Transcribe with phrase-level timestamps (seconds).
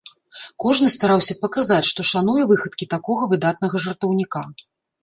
[0.63, 4.41] Кожны стараўся паказаць, што шануе выхадкі такога выдатнага жартаўніка.